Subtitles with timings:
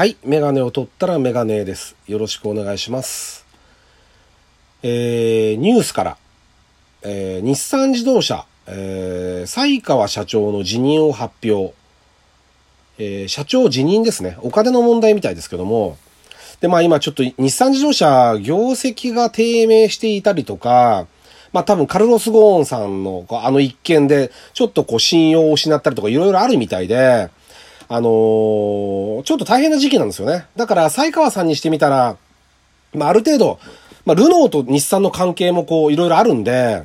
[0.00, 0.16] はい。
[0.24, 1.94] メガネを取ったらメガネです。
[2.06, 3.44] よろしくお願いします。
[4.82, 6.16] えー、ニュースから、
[7.02, 11.74] えー、日産自動車、えー、西川社長の辞任を発表。
[12.96, 14.38] えー、社長辞任ですね。
[14.40, 15.98] お金の問題みたいですけども。
[16.62, 21.08] で、まあ今ちょっと日産自動車、業績が低迷していたりとか、
[21.52, 27.28] まあ多分カルロス・ゴーンさんのあの一件で、ちょっとこう信用を失ったりとかいろいろあるみたいで、
[27.92, 30.46] あのーちょっと大変な時期なんですよね。
[30.56, 32.16] だから、西川さんにしてみたら、
[32.94, 33.58] まあ、ある程度、
[34.06, 36.84] まあ、ルノーと日産の関係もこう、いろいろあるんで、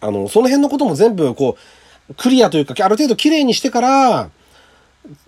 [0.00, 1.56] あの、その辺のことも全部こ
[2.10, 4.30] う、クリアというか、ある程度綺麗にしてから、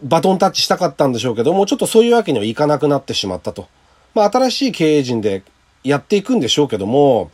[0.02, 3.68] バトンタッチしたかったんでしょうけども、ちょっとそういうわけにはいかなくなってしまったと。
[4.14, 5.44] まあ、新しい経営陣で
[5.84, 7.30] やっていくんでしょうけども、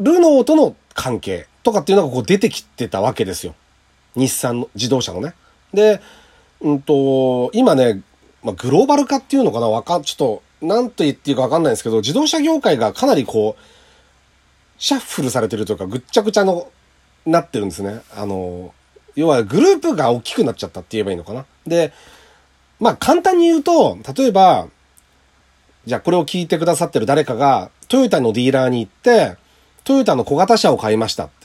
[0.00, 3.54] ルノーとの関係とかっていうのがこう出てきてたわけですよ。
[4.16, 5.34] 日産の自動車のね。
[5.74, 6.00] で、
[6.60, 8.02] うんと、今ね、
[8.42, 10.16] まあ、グローバル化っていうのかなわか、ちょっ
[10.60, 13.62] と、なんと言っていいかわかんないんですけど、自動車業界がかなりこう、
[14.78, 16.68] シャッフルされてるというか、ぐっちゃぐちゃの、
[17.26, 18.02] なってるんですね。
[18.14, 18.74] あの、
[19.16, 21.46] 要はグループが大きくなっちゃったって言えばいいのかな。
[21.66, 21.92] で、
[22.80, 24.68] まあ簡単に言うと、例えば、
[25.86, 29.36] じゃあこれを聞いてくださってる誰かが、トヨタのディーラーに行って、
[29.84, 31.43] トヨタの小型車を買いましたって。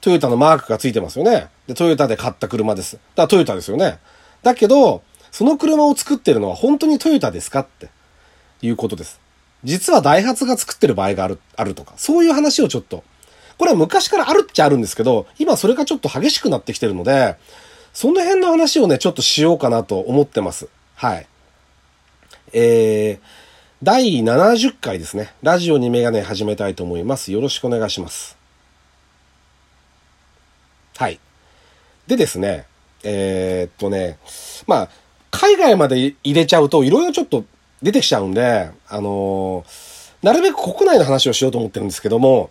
[0.00, 1.48] トヨタのマークがついてますよね。
[1.66, 2.94] で、トヨタで買った車です。
[2.94, 3.98] だからトヨタですよね。
[4.42, 7.88] だけど、その車を作ってるのは本当にトヨタですかって
[8.62, 9.20] いうことです。
[9.64, 13.02] 実はダイハツが作ってる場合がある、あるとか、そういう話をちょっと、
[13.58, 17.36] これは昔からあるっちゃあるんですけど、今それがちょっと激しくなってきてるので、
[17.92, 20.68] その辺の話をね、ちょっとしようかなと思ってます。
[20.94, 21.26] はい。
[22.52, 23.26] えー、
[23.82, 25.34] 第70回ですね。
[25.42, 27.32] ラジオにメガネ始めたいと思います。
[27.32, 28.37] よろしくお願いします。
[30.98, 31.20] はい。
[32.08, 32.66] でですね、
[33.04, 34.18] えーっとね、
[34.66, 34.88] まあ、
[35.30, 37.44] 海外まで入れちゃうと、いろいろちょっと
[37.80, 42.50] 出てきちゃうんで、あのーなるべく国内の話をしようと思ってるんですけども、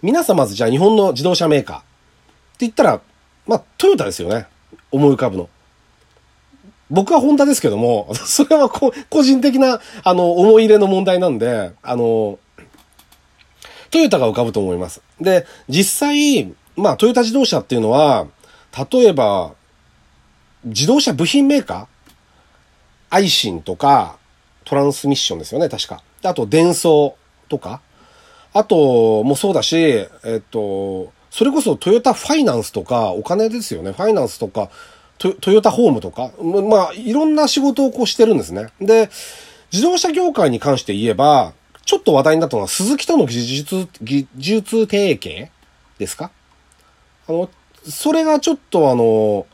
[0.00, 1.86] 皆さんまずじゃあ日本の自動車メーカーって
[2.60, 3.00] 言ったら、
[3.46, 4.46] まあ、トヨタですよね。
[4.90, 5.50] 思い浮かぶの。
[6.88, 12.38] 僕はホンダですけども、 それはこ個人的な、あの、思い入れの問題なんで、あの、
[13.90, 15.02] トヨタが浮かぶと思います。
[15.20, 18.26] で、実際、まあ、トヨタ自動車っていうのは、
[18.90, 19.52] 例えば、
[20.64, 21.86] 自動車部品メーカー？
[23.10, 24.16] アイシンとか、
[24.64, 26.02] トランスミッションですよね、確か。
[26.22, 27.16] あと、電装
[27.48, 27.80] とか。
[28.54, 33.92] あと、もそうだし、えっと、それこそトヨタファイナンスとか、お金ですよね。
[33.92, 34.70] ファイナンスとか、
[35.18, 38.68] トトヨタホームとか、まあ、いろんな仕事をこうしてるんですね。
[38.80, 39.10] で、
[39.72, 41.52] 自動車業界に関して言えば、
[41.84, 45.50] ちょっと話題になったのは、鈴木との技術、技術提携
[45.98, 46.30] ですか？
[47.32, 47.50] あの、
[47.88, 49.46] それがちょっとあの、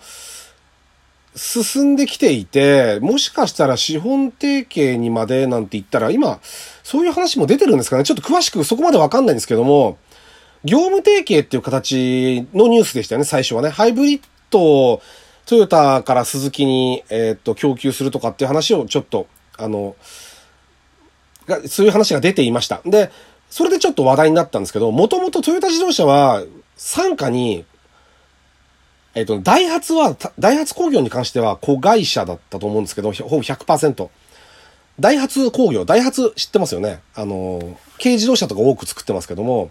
[1.37, 6.41] 進んできていて、もしかしたら資本提携にまでなんて言ったら、今、
[6.83, 9.99] そういう話も出てるんですかねちょっと詳しくそこまでわかんないんですけども、
[10.65, 13.69] 業務提携っていう形のニュースでしたよね、最初はね。
[13.69, 15.03] ハイブリッドを
[15.47, 19.95] トヨタから鈴木に、えーっと、供給するとかっていう話をちょっと、あの、
[21.47, 22.81] が、そういう話が出ていました。
[22.85, 23.11] で、
[23.49, 26.43] それでちょっと話題になったんですけど、もともとトヨタ自動車は、
[26.79, 27.65] 傘下に、
[29.15, 34.09] えっ、と、ダイハツは、ダイハツ工業に関しては子会社だったと思うんですけど、ほぼ100%。
[35.01, 37.01] ダイハツ工業、ダイハツ知ってますよね？
[37.15, 39.71] あの、軽自動車とか多く作ってますけども。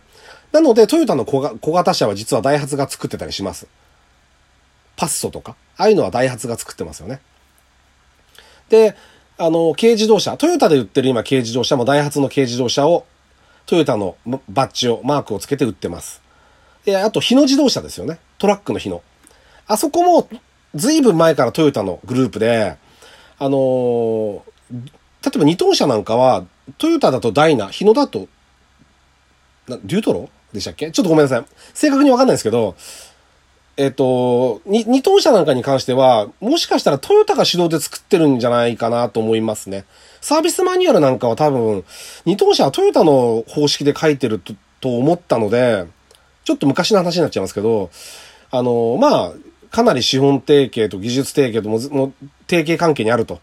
[0.51, 3.68] なので、トヨタの小小型車は実はダイハツが作ってたりします。
[4.95, 5.56] パッソとか。
[5.78, 7.19] ああいうのはダイハツが作ってますよね。
[8.69, 8.95] で、
[9.38, 13.06] あの、軽自動車、トヨタで売ってる今軽自動車もダイハツの軽自動車を、
[13.66, 14.16] トヨタの
[14.50, 16.27] バッジを、マークをつけて売ってます。
[16.88, 18.18] で、あと、日野自動車ですよね。
[18.38, 19.02] トラックの日野。
[19.68, 20.30] あそこも、
[20.74, 22.78] ずいぶん前からトヨタのグループで、
[23.38, 26.46] あのー例えば二トン車なんかは、
[26.78, 28.30] トヨタだとダイナ、日野だと、
[29.68, 30.90] なデュートロでしたっけ？
[30.92, 31.46] ちょっとごめんなさい。
[31.74, 32.78] 正確にわかんないですけど、
[33.75, 39.84] えっ、と、二トン車なんかに関しては、もしかしたらトヨタが主導で作ってるんじゃないかなと思いますね。
[40.22, 41.84] サービスマニュアルなんかは多分、
[42.25, 45.86] 二トン車はトヨタの方式で書いてるとと思ったので、
[46.48, 47.90] ちょっと昔の話になっちゃいますけど、
[48.52, 49.34] あの、まあ、
[49.70, 52.14] かなり資本提携と技術提携ともも
[52.48, 53.42] 提携関係にあると。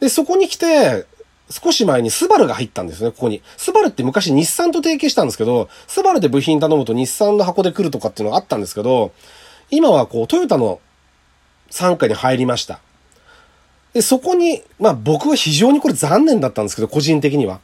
[0.00, 1.06] で、そこに来て、
[1.48, 3.40] 少し前にスバルが入ったんですね、ここに。
[3.56, 9.12] スバルって昔日産と提携したんですけど、スバルで部品頼むと日産の箱で来るとかっていうのがあったんですけど、
[9.70, 10.80] 今はこう、トヨタの
[11.70, 12.80] 傘下に入りました。
[13.92, 17.60] で、そこに、まあ僕は非常にこれ残念だったんですけど、個人的には。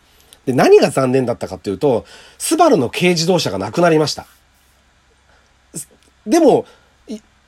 [0.47, 2.05] で、何が残念だったかっていうと、
[2.39, 4.27] スバルの軽自動車がなくなりました。
[6.31, 6.65] でも、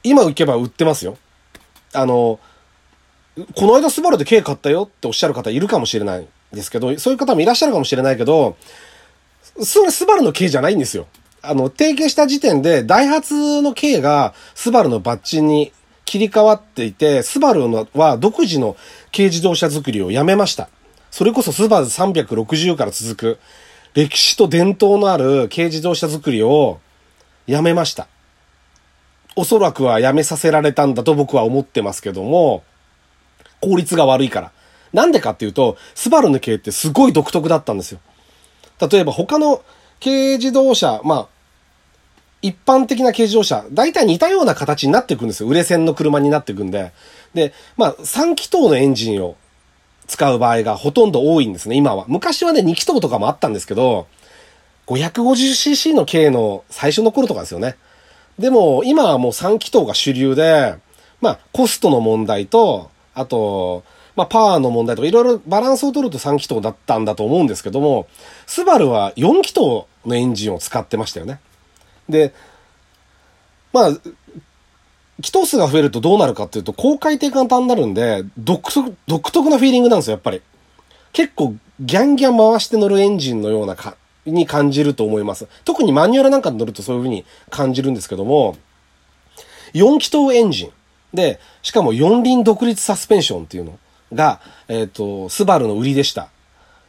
[0.03, 1.17] 今行けば売ってますよ。
[1.93, 2.41] あの、
[3.57, 8.57] この間スバルで軽買ったよっておっしゃる方いるかもしれないんですけど、そういう方もいらっしゃるかもしれないけど、
[9.63, 11.07] それスバルの軽じゃないんですよ。
[11.43, 15.73] あの、提携した時点で、ダイハツの軽がスバルのバッジに
[16.05, 18.77] 切り替わっていて、スバルのは独自の
[19.13, 20.69] 軽自動車作りをやめました。
[21.11, 23.39] それこそスバル360から続く、
[23.95, 26.81] 歴史と伝統のある軽自動車作りを
[27.47, 28.09] やめました。
[29.37, 32.63] おそらくはやめさせられたんだと僕は思ってますけども、
[33.61, 34.53] 効率が悪いから。
[34.93, 38.01] なんでかっていうと、スバルの軽ってすごい独特だったんですよ。
[38.91, 39.63] 例えば他の
[40.03, 41.29] 軽自動車、まあ、
[42.43, 45.49] 一般的な軽自動車、大体似たような形になっていくんですよ。
[45.49, 46.93] 売れ線の車になっていくんで。
[47.35, 49.37] で、まあ、3気筒のエンジンを
[50.09, 52.05] 使う場合がほとんど多いんですね、今は。
[52.09, 54.09] 昔はね、2気筒とかもあったんですけど、
[54.89, 57.77] 550cc の軽の最初の頃とかですよね。
[58.39, 60.77] でも、今はもう3気筒が主流で、
[61.21, 63.85] まあ、コストの問題と、あと、
[64.17, 68.07] まあ、パワーの問題とか、いろいろバランスを取ると3気筒だったんだと思うんですけども、
[68.47, 69.61] スバルは4気筒
[70.07, 71.41] のエンジンを使ってましたよね。
[72.09, 72.35] で、
[73.73, 73.91] まあ、
[75.23, 80.43] 気筒数が増えるとどうなるかっていうと、高回転簡単になるんで、独特、独特なフィーリングなんですよ、やっぱり。
[81.13, 83.97] 結構、ギャンギャン回して乗るエンジンのようなか、
[84.27, 85.49] に感じると思います。
[85.65, 88.57] 特にマニュアルなんかに乗るとそういう風に感じるんですけども、
[89.75, 90.73] 4気筒エンジン。
[91.15, 93.79] で、しかも4輪独立サスペンションっていうの
[94.13, 96.29] が、えっ、ー、と、スバルの売りでした。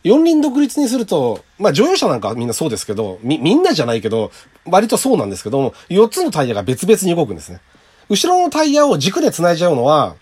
[0.03, 4.31] 四輪独立にすると、まあ乗用車なんかみんなそうですけど、み、みんなじゃないけど、
[4.65, 7.61] 割とそうなんですけども、4つのタイヤが別々に動くんですね。
[8.09, 10.15] 後ろのタイヤを軸で繋いじゃうのは、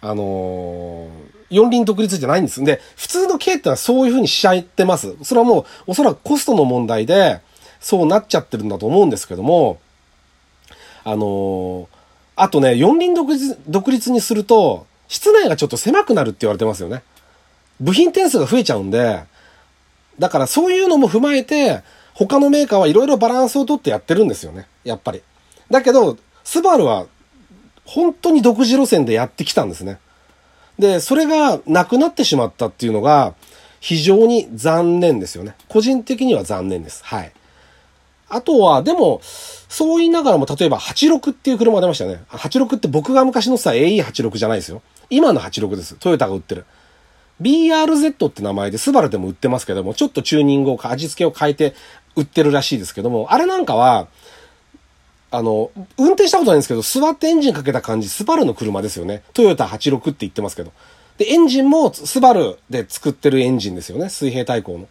[0.00, 1.08] あのー、
[1.50, 5.14] 四輪独立じゃないんですんで、普通の軽ってのはそういう風にしちゃってます。
[5.22, 7.40] それはもう、おそらくコストの問題で、
[7.80, 9.78] そうなっちゃってるんだと思うんですけども、
[11.04, 11.86] あのー、
[12.36, 17.02] あとね、四輪独立、独立にすると、室内がちょっと狭くなるって言われてますよね。
[17.80, 19.22] 部品点数が増えちゃうんで、
[20.18, 21.82] だからそういうのも踏まえて、
[22.14, 24.66] 他のメーカーはいろいろバランスをとってやってるんですよね。
[24.84, 25.22] やっぱり。
[25.70, 27.06] だけど、スバルは
[27.84, 29.98] 本当に独自路線でやってきたんですね。
[30.78, 33.34] で、それがなくなってしまったっていうのが
[33.80, 35.54] 非常に残念ですよね。
[35.68, 37.04] 個人的には残念です。
[37.04, 37.32] はい。
[38.28, 42.22] あとは、でも、そう言いながらも、例えば86っていう車出ましたよね。
[42.30, 44.82] 86って僕が昔のさ、AE86 じゃないですよ。
[45.10, 45.94] 今の86です。
[45.94, 46.64] トヨタが売ってる。
[47.40, 51.74] BRZ って名前でスバルでも売ってますけども、ちょっとチューニングを、味付けを変えて
[52.16, 54.08] 売ってるらしいですけども、あれなんかは、
[55.30, 59.22] あの、運転したことないんですけど、座ってエンジンかけた感じ、スバルの車ですよね。
[59.32, 60.72] トヨタ86って言ってますけど。
[61.18, 64.08] で、エンジンもスバルで作ってるエンジンですよね。
[64.08, 64.86] 水平対向の。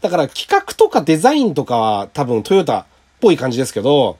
[0.00, 2.84] だから企画とかデザインとかは多分トヨタっ
[3.20, 4.18] ぽい感じですけど、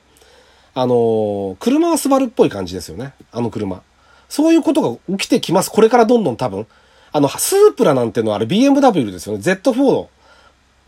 [0.73, 3.13] あの車はスバルっぽい感じですよね。
[3.31, 3.81] あの車。
[4.29, 5.71] そういうことが起きてきます。
[5.71, 6.67] これからどんどん多分。
[7.11, 9.41] あの、スープラなんてのはあれ BMW ですよね。
[9.41, 10.07] Z4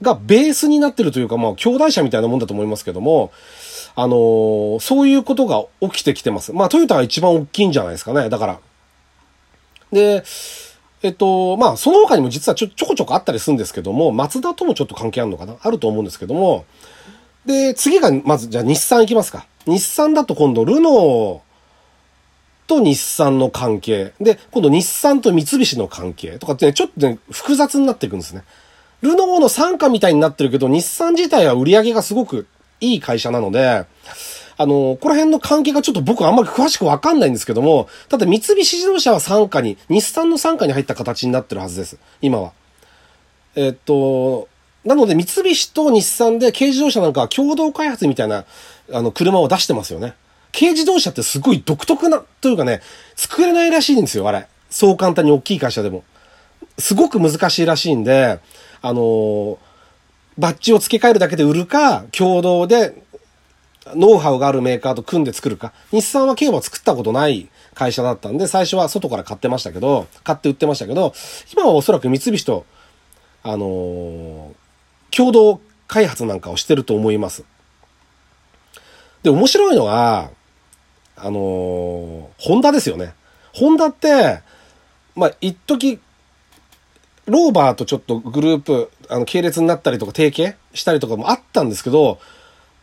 [0.01, 3.31] がベースになってるというか、まあ、兄弟車みたいなもんだと思いますけども、
[3.95, 6.53] あのー、そういうことが起きてきてます。
[6.53, 8.29] まあ、トヨタが一番大きいんじゃないですかね。
[8.29, 8.59] だから。
[9.91, 10.23] で、
[11.01, 15.55] えっと、まあ、その他にも実はちょ、ちょこちょこあったりするんですけども、マツダともちょっと関係あるのかな？
[15.61, 16.65] あると思うんですけども、
[17.45, 19.47] で、次が、まず、じゃあ日産行きますか。
[19.65, 21.39] 日産だと今度、ルノー
[22.67, 24.13] と日産の関係。
[24.19, 28.43] で、今度日産と三菱の関係とかってね、ちょっとね、複雑になっていくんですね。
[29.01, 32.47] ルノーの参加みたいになってるけど、日産自体は売り上げがすごく
[32.81, 33.85] いい会社なので、
[34.57, 41.97] あの、この辺の関係がちょっと僕あんまり詳しくわかんないんですけども、ただ三菱自動車は参加に、日産の参加に入った形になってるはずです。
[42.21, 42.51] 今は。
[43.55, 44.49] えっと、
[44.83, 48.43] なので三菱と日産で軽自動車なんかは共同開発みたいな、
[48.91, 50.13] あの、車を出してますよね。
[50.51, 52.81] 軽自動車ってすごい独特な、というかね、
[53.15, 54.47] 作れないらしいんですよ、あれ。
[54.69, 56.03] そう簡単に大きい会社でも。
[56.77, 58.39] すごく難しいらしいんで、
[58.81, 59.59] あの、
[60.37, 63.03] バッジを付け替えるだけで売るか、共同で、
[63.95, 65.73] ノウハウがあるメーカーと組んで作るか。
[65.91, 71.13] 日産は軽は作ったことない会社だったんで、最初は外から買ってましたけど、買って売ってましたけど、
[71.53, 72.65] 今はおそらく三菱と、
[73.43, 74.53] あの、
[75.11, 77.43] 共同開発なんかをしてると思います。
[79.23, 80.29] で、面白いのは、
[81.15, 83.13] あのー、ホンダですよね。
[83.53, 84.41] ホンダって、
[85.15, 85.99] まあ、一時
[87.29, 92.19] ローバーとちょっとグループ、あの、系列になったりとか提携したりとかもあったんですけど、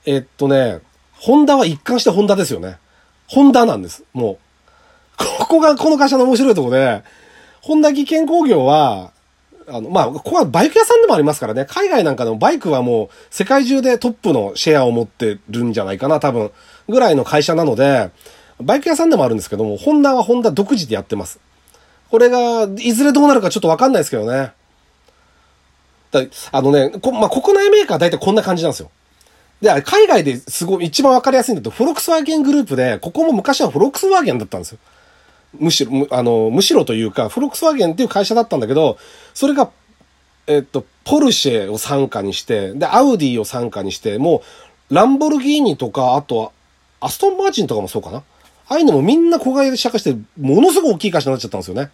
[0.04, 0.80] えっとね、
[1.12, 2.78] ホンダは一貫してホンダですよね。
[3.26, 4.04] ホンダなんです。
[4.12, 4.38] もう。
[5.38, 7.02] ここがこの会社の面白いとこで、
[7.62, 9.12] ホンダ技研工業は、
[9.68, 11.64] あの、まあ、ここはバイク屋さんでもありますからね。
[11.68, 16.52] 海外なんかでもバイクはもう世界中でトップのシェアを持ってるんじゃないかな、多分。
[16.88, 18.10] ぐらいの会社なので、
[18.60, 21.40] バイク屋さんでもあるんですけども、ホンダはホンダ独自でやってます。
[22.10, 24.52] これが、いずれどうなるかちょっとわかんないですけどね。
[26.12, 26.22] だ
[26.52, 28.90] あのね、こまあ、国内メーカー大体こんな感じなんですよ。
[29.60, 34.78] で、海外ですごい一番わかりやすいんだと、フォルクスワーゲングループで、ここも昔はフォルクスワーゲンだったんですよ。
[35.58, 38.98] むしろ、むあの、むしろというか、フォロクスワーゲンっていう会社だったんだけど、
[39.34, 39.70] それが、
[40.46, 44.42] えっと、ポルシェを参加にして、で、アウディを参加にして、も
[44.90, 46.50] う、ランボルギーニとか、あとは、
[47.00, 48.22] アストンマーチンとかもそうかな。
[48.68, 51.90] ああいうのもみんな小会社化して、ものすごく大きい会社になっちゃったんですよね。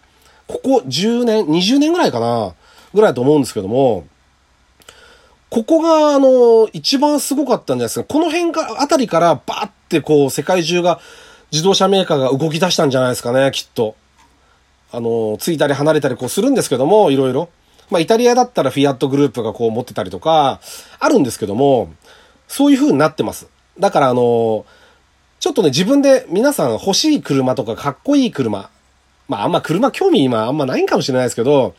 [0.47, 2.53] ここ10年、20年ぐらいかな、
[2.93, 4.05] ぐらいだと思うんですけども、
[5.49, 8.05] ここが、あの、一番すごかったんじゃないですか。
[8.05, 10.99] この辺が、あたりからバーってこう、世界中が、
[11.51, 13.95] 自動車メーカーが動き出したんじゃないですかね、きっと。
[14.91, 17.49] あの、ついたり離れたりこうするんですけども、いろいろ。
[17.91, 20.59] まあ、イタリアだったらフィアットグループがこう持ってたりとか、
[20.99, 21.93] あるんですけども、
[22.47, 23.47] そういう風になってます。
[23.79, 24.65] だからあの、
[25.43, 28.69] ちょっとね、自分で皆さん欲しい車とかかっこいい車、
[29.27, 31.75] まああんま車興味今あんまないんかもしれないですけど、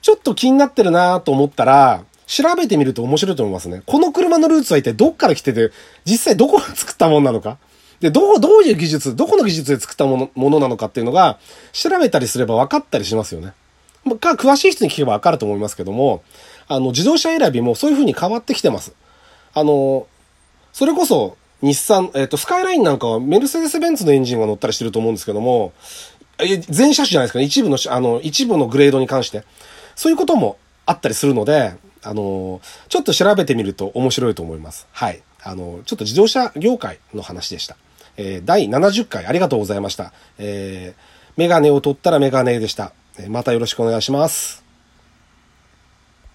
[0.00, 3.82] ちょっと気になってるなと思ったら、調べてみると面白いと思いますね。
[3.84, 5.70] この車のルーツは一体どっから来てて、
[6.06, 7.58] 実際どこが作ったもんなのか。
[8.00, 11.38] で、どう、どういう技術、どこの技術で作ったもの、ものなのかっていうのが、
[11.74, 13.52] 調べたりすれば分かったりしますよね。
[14.18, 16.22] か、詳しい人に聞けば分かると思いますけども、
[16.68, 18.94] あの、自動車選びもそういう風に変わってきてます。
[19.52, 20.06] あの、
[20.72, 25.72] それこそ、日産、えっ、ー、と、スカイラインなんかはメルセデス・ベンツのエンジンが乗ったりしてると思うんですけども、
[26.68, 27.44] 全車種じゃないですかね。
[27.44, 29.44] 一部の、あの、一部のグレードに関して。
[29.96, 31.74] そういうこともあったりするので、
[32.04, 34.86] あの、ちょっと調べてみると面白いと思います。
[34.92, 35.20] はい。
[35.42, 37.76] あの、ちょっと自動車業界の話でした。
[38.16, 40.12] えー、第70回ありがとうございました。
[40.38, 42.92] えー、メガネを取ったらメガネでした。
[43.28, 44.67] またよろしくお願いします。